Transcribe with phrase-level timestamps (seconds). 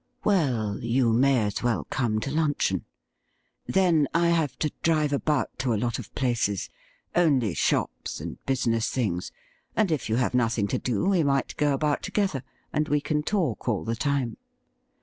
[0.23, 2.85] 'Well, you may as well come to luncheon.
[3.67, 6.71] Then I have to drive about to a lot of places—
[7.15, 9.31] only shops and business things—
[9.77, 12.41] and if you have nothing to do we might go about together,
[12.73, 14.37] and we can talk all the time.'